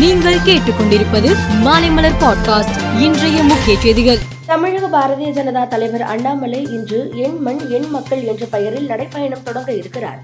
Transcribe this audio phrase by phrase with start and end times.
[0.00, 1.30] நீங்கள் கேட்டுக்கொண்டிருப்பது
[1.64, 8.22] மாலைமலர் பாட்காஸ்ட் இன்றைய முக்கிய செய்திகள் தமிழக பாரதிய ஜனதா தலைவர் அண்ணாமலை இன்று என் மண் என் மக்கள்
[8.24, 10.20] என்ற பெயரில் நடைப்பயணம் தொடங்க இருக்கிறார்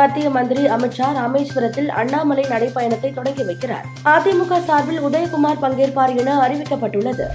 [0.00, 7.26] மத்திய மந்திரி அமித்ஷா ராமேஸ்வரத்தில் அண்ணாமலை நடைப்பயணத்தை தொடங்கி வைக்கிறார் அதிமுக சார்பில் உதயகுமார் பங்கேற்பார் என அறிவிக்கப்பட்டுள்ளது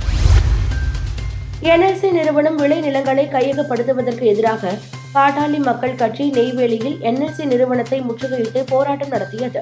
[1.67, 4.73] என்எல்சி நிறுவனம் விளை நிலங்களை கையகப்படுத்துவதற்கு எதிராக
[5.13, 9.61] பாட்டாளி மக்கள் கட்சி நெய்வேலியில் என்எல்சி நிறுவனத்தை முற்றுகையிட்டு போராட்டம் நடத்தியது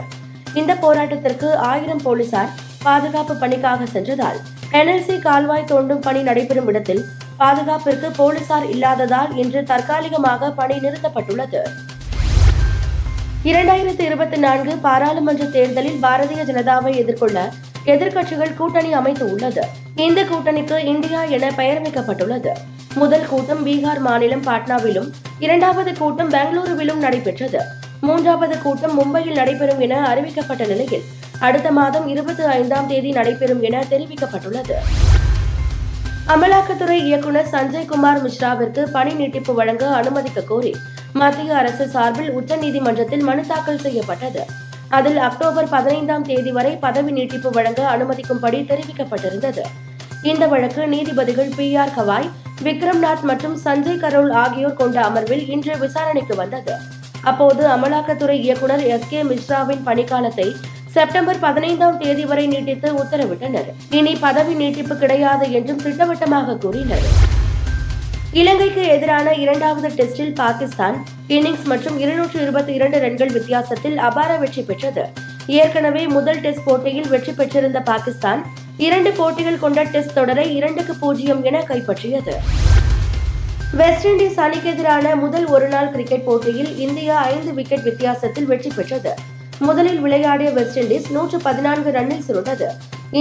[0.55, 2.51] இந்த போராட்டத்திற்கு ஆயிரம் போலீசார்
[2.83, 4.39] பாதுகாப்பு பணிக்காக சென்றதால்
[4.73, 7.03] என்எல்சி கால்வாய் தோண்டும் பணி நடைபெறும் இடத்தில்
[7.37, 11.61] பாதுகாப்பிற்கு போலீசார் இல்லாததால் இன்று தற்காலிகமாக பணி நிறுத்தப்பட்டுள்ளது
[13.45, 17.39] இரண்டாயிரத்தி இருபத்தி நான்கு பாராளுமன்ற தேர்தலில் பாரதிய ஜனதாவை எதிர்கொள்ள
[17.85, 19.63] எதிர்க்கட்சிகள் கூட்டணி அமைத்து உள்ளது
[19.97, 22.53] இந்த கூட்டணிக்கு இந்தியா என பெயர் வைக்கப்பட்டுள்ளது
[22.95, 25.09] முதல் கூட்டம் பீகார் மாநிலம் பாட்னாவிலும்
[25.39, 27.61] இரண்டாவது கூட்டம் பெங்களூருவிலும் நடைபெற்றது
[28.05, 31.05] மூன்றாவது கூட்டம் மும்பையில் நடைபெறும் என அறிவிக்கப்பட்ட நிலையில்
[31.39, 34.77] அடுத்த மாதம் இருபத்தி ஐந்தாம் தேதி நடைபெறும் என தெரிவிக்கப்பட்டுள்ளது
[36.27, 40.71] அமலாக்கத்துறை இயக்குநர் சஞ்சய் குமார் மிஸ்ராவிற்கு பணி நீட்டிப்பு வழங்க அனுமதிக்க கோரி
[41.15, 44.43] மத்திய அரசு சார்பில் உச்சநீதிமன்றத்தில் மனு தாக்கல் செய்யப்பட்டது
[44.91, 49.63] அதில் அக்டோபர் பதினைந்தாம் தேதி வரை பதவி நீட்டிப்பு வழங்க அனுமதிக்கும்படி தெரிவிக்கப்பட்டிருந்தது
[50.23, 52.29] இந்த வழக்கு நீதிபதிகள் பி ஆர் கவாய்
[52.63, 56.75] விக்ரம்நாத் மற்றும் சஞ்சய் கரோல் ஆகியோர் கொண்ட அமர்வில் இன்று விசாரணைக்கு வந்தது
[57.25, 60.47] அப்போது அமலாக்கத்துறை இயக்குனர் எஸ் கே மிஸ்ராவின் பணிக்காலத்தை
[60.93, 67.07] செப்டம்பர் பதினைந்தாம் தேதி வரை நீட்டித்து உத்தரவிட்டனர் இனி பதவி நீட்டிப்பு கிடையாது என்றும் திட்டவட்டமாக கூறினர்
[68.33, 70.97] இலங்கைக்கு எதிரான இரண்டாவது டெஸ்டில் பாகிஸ்தான்
[71.29, 75.05] இன்னிங்ஸ் மற்றும் இருநூற்று இருபத்தி இரண்டு ரன்கள் வித்தியாசத்தில் அபார வெற்றி பெற்றது
[75.55, 78.41] ஏற்கனவே முதல் டெஸ்ட் போட்டியில் வெற்றி பெற்றிருந்த பாகிஸ்தான்
[78.79, 82.35] இரண்டு போட்டிகள் கொண்ட டெஸ்ட் தொடரை இரண்டுக்கு பூஜ்ஜியம் என கைப்பற்றியது
[83.73, 89.13] வெஸ்ட் இண்டீஸ் அணிக்கு எதிரான முதல் ஒருநாள் கிரிக்கெட் போட்டியில் இந்தியா ஐந்து விக்கெட் வித்தியாசத்தில் வெற்றி பெற்றது
[89.59, 92.67] முதலில் விளையாடிய வெஸ்ட் இண்டீஸ் நூற்று பதினான்கு ரன்னில் சுருண்டது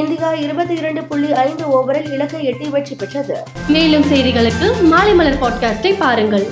[0.00, 3.39] இந்தியா இருபத்தி இரண்டு புள்ளி ஐந்து ஓவரில் இலக்கை எட்டி வெற்றி பெற்றது
[3.69, 6.52] மேலும் செய்திகளுக்கு மாலை மலர் பாட்காஸ்டை பாருங்கள்